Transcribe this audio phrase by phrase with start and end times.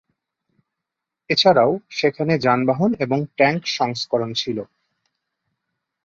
[1.29, 4.57] এছাড়াও সেখানে যানবাহন এবং ট্যাঙ্ক সংস্করণ ছিল।